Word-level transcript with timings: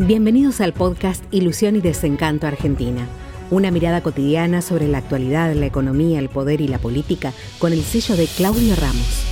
Bienvenidos 0.00 0.60
al 0.60 0.72
podcast 0.72 1.24
Ilusión 1.32 1.76
y 1.76 1.80
Desencanto 1.80 2.48
Argentina. 2.48 3.06
Una 3.52 3.70
mirada 3.70 4.02
cotidiana 4.02 4.60
sobre 4.60 4.88
la 4.88 4.98
actualidad, 4.98 5.54
la 5.54 5.66
economía, 5.66 6.18
el 6.18 6.28
poder 6.28 6.60
y 6.60 6.66
la 6.66 6.78
política 6.78 7.32
con 7.60 7.72
el 7.72 7.78
sello 7.82 8.16
de 8.16 8.26
Claudio 8.26 8.74
Ramos. 8.74 9.24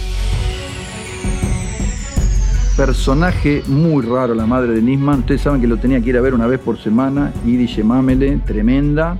Personaje 2.77 3.65
muy 3.67 4.07
raro 4.07 4.37
la 4.37 4.47
madre 4.47 4.75
de 4.75 4.83
Nisman. 4.83 5.19
Ustedes 5.21 5.41
saben 5.41 5.61
que 5.61 5.67
lo 5.67 5.79
tenía 5.79 6.01
que 6.01 6.11
ir 6.11 6.17
a 6.17 6.21
ver 6.21 6.33
una 6.33 6.47
vez 6.47 6.61
por 6.61 6.79
semana. 6.79 7.33
Iris 7.45 7.85
Mamele, 7.85 8.37
tremenda. 8.47 9.19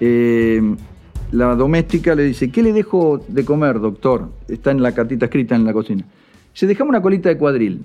Eh, 0.00 0.74
la 1.32 1.54
doméstica 1.54 2.14
le 2.14 2.24
dice, 2.24 2.50
¿qué 2.50 2.62
le 2.62 2.72
dejo 2.72 3.22
de 3.28 3.44
comer, 3.44 3.78
doctor? 3.78 4.30
Está 4.48 4.70
en 4.70 4.80
la 4.80 4.92
cartita 4.92 5.26
escrita 5.26 5.54
en 5.54 5.66
la 5.66 5.74
cocina. 5.74 6.02
Se 6.54 6.66
dejamos 6.66 6.88
una 6.88 7.02
colita 7.02 7.28
de 7.28 7.36
cuadril. 7.36 7.82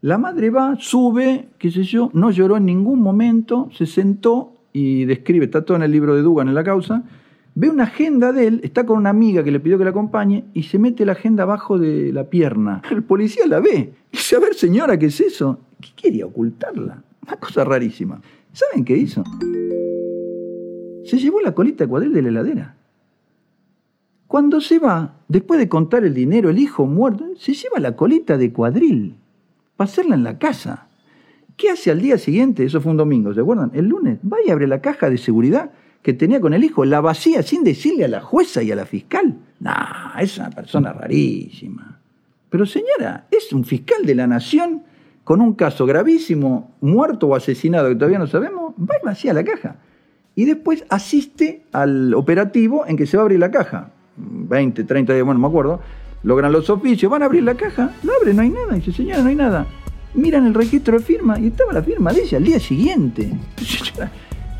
La 0.00 0.16
madre 0.16 0.50
va, 0.50 0.76
sube, 0.78 1.48
qué 1.58 1.72
sé 1.72 1.82
yo, 1.82 2.10
no 2.14 2.30
lloró 2.30 2.56
en 2.56 2.66
ningún 2.66 3.02
momento, 3.02 3.68
se 3.72 3.84
sentó 3.84 4.52
y 4.72 5.06
describe, 5.06 5.46
está 5.46 5.64
todo 5.64 5.76
en 5.76 5.82
el 5.82 5.90
libro 5.90 6.14
de 6.14 6.22
Dugan 6.22 6.46
en 6.46 6.54
la 6.54 6.62
causa, 6.62 7.02
ve 7.56 7.68
una 7.68 7.82
agenda 7.82 8.32
de 8.32 8.46
él, 8.46 8.60
está 8.62 8.86
con 8.86 8.98
una 8.98 9.10
amiga 9.10 9.42
que 9.42 9.50
le 9.50 9.58
pidió 9.58 9.76
que 9.76 9.82
la 9.82 9.90
acompañe 9.90 10.44
y 10.54 10.62
se 10.62 10.78
mete 10.78 11.04
la 11.04 11.12
agenda 11.12 11.42
abajo 11.42 11.80
de 11.80 12.12
la 12.12 12.30
pierna. 12.30 12.80
El 12.92 13.02
policía 13.02 13.44
la 13.48 13.58
ve 13.58 13.92
dice, 14.12 14.36
a 14.36 14.38
ver 14.38 14.54
señora, 14.54 14.96
¿qué 15.00 15.06
es 15.06 15.20
eso? 15.20 15.58
¿Qué 15.80 15.88
quería 15.96 16.26
ocultarla? 16.26 17.02
Una 17.26 17.36
cosa 17.36 17.64
rarísima. 17.64 18.20
¿Saben 18.52 18.84
qué 18.84 18.96
hizo? 18.96 19.24
Se 21.02 21.18
llevó 21.18 21.40
la 21.40 21.56
colita 21.56 21.82
de 21.82 21.90
cuadril 21.90 22.12
de 22.12 22.22
la 22.22 22.28
heladera. 22.28 22.76
Cuando 24.28 24.60
se 24.60 24.78
va, 24.78 25.16
después 25.26 25.58
de 25.58 25.68
contar 25.68 26.04
el 26.04 26.14
dinero, 26.14 26.50
el 26.50 26.58
hijo 26.60 26.86
muerto, 26.86 27.24
se 27.36 27.54
lleva 27.54 27.80
la 27.80 27.96
colita 27.96 28.38
de 28.38 28.52
cuadril 28.52 29.16
para 29.78 29.88
hacerla 29.88 30.16
en 30.16 30.24
la 30.24 30.38
casa. 30.38 30.88
¿Qué 31.56 31.70
hace 31.70 31.92
al 31.92 32.00
día 32.00 32.18
siguiente? 32.18 32.64
Eso 32.64 32.80
fue 32.80 32.90
un 32.90 32.98
domingo, 32.98 33.32
¿se 33.32 33.40
acuerdan? 33.40 33.70
El 33.74 33.86
lunes 33.86 34.18
va 34.20 34.38
y 34.44 34.50
abre 34.50 34.66
la 34.66 34.80
caja 34.80 35.08
de 35.08 35.16
seguridad 35.18 35.70
que 36.02 36.12
tenía 36.12 36.40
con 36.40 36.52
el 36.52 36.64
hijo, 36.64 36.84
la 36.84 37.00
vacía 37.00 37.44
sin 37.44 37.62
decirle 37.62 38.04
a 38.04 38.08
la 38.08 38.20
jueza 38.20 38.60
y 38.60 38.72
a 38.72 38.76
la 38.76 38.86
fiscal. 38.86 39.38
Nah, 39.60 40.18
es 40.18 40.36
una 40.36 40.50
persona 40.50 40.92
rarísima. 40.92 42.00
Pero 42.50 42.66
señora, 42.66 43.28
es 43.30 43.52
un 43.52 43.64
fiscal 43.64 44.04
de 44.04 44.16
la 44.16 44.26
nación 44.26 44.82
con 45.22 45.40
un 45.40 45.54
caso 45.54 45.86
gravísimo, 45.86 46.72
muerto 46.80 47.28
o 47.28 47.36
asesinado 47.36 47.88
que 47.88 47.94
todavía 47.94 48.18
no 48.18 48.26
sabemos, 48.26 48.74
va 48.78 48.96
y 49.00 49.06
vacía 49.06 49.32
la 49.32 49.44
caja. 49.44 49.76
Y 50.34 50.44
después 50.44 50.84
asiste 50.88 51.62
al 51.70 52.14
operativo 52.14 52.84
en 52.84 52.96
que 52.96 53.06
se 53.06 53.16
va 53.16 53.22
a 53.22 53.24
abrir 53.26 53.38
la 53.38 53.52
caja. 53.52 53.92
20, 54.16 54.82
30 54.82 55.12
días, 55.12 55.24
bueno, 55.24 55.38
no 55.38 55.48
me 55.48 55.52
acuerdo 55.52 55.80
logran 56.22 56.52
los 56.52 56.68
oficios, 56.70 57.10
van 57.10 57.22
a 57.22 57.26
abrir 57.26 57.42
la 57.42 57.54
caja, 57.54 57.92
lo 58.02 58.12
abren, 58.16 58.36
no 58.36 58.42
hay 58.42 58.50
nada, 58.50 58.74
dice, 58.74 58.92
señora, 58.92 59.22
no 59.22 59.28
hay 59.28 59.34
nada. 59.34 59.66
Miran 60.14 60.46
el 60.46 60.54
registro 60.54 60.98
de 60.98 61.04
firma 61.04 61.38
y 61.38 61.48
estaba 61.48 61.72
la 61.72 61.82
firma 61.82 62.12
de 62.12 62.22
ella 62.22 62.38
al 62.38 62.44
día 62.44 62.58
siguiente. 62.58 63.32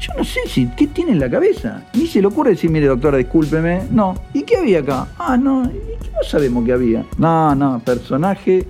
Yo 0.01 0.13
no 0.17 0.23
sé 0.23 0.41
si, 0.47 0.69
¿qué 0.77 0.87
tiene 0.87 1.13
en 1.13 1.21
la 1.21 1.29
cabeza? 1.29 1.85
Ni 1.95 2.07
se 2.07 2.21
le 2.21 2.29
ocurre 2.29 2.51
decir, 2.51 2.71
mire 2.71 2.87
doctora, 2.87 3.19
discúlpeme. 3.19 3.83
No. 3.91 4.15
¿Y 4.33 4.43
qué 4.43 4.57
había 4.57 4.79
acá? 4.81 5.09
Ah, 5.19 5.37
no, 5.37 5.65
no 5.65 6.23
sabemos 6.29 6.65
qué 6.65 6.73
había. 6.73 7.05
No, 7.19 7.55
no, 7.57 7.81
personaje 7.81 8.65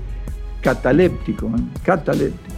cataléptico, 0.62 1.47
¿eh? 1.48 1.61
cataléptico. 1.83 2.58